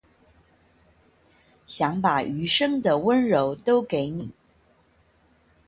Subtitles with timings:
[1.67, 4.31] 想把餘生的溫柔都給你